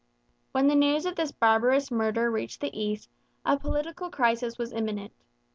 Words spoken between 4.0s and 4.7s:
crisis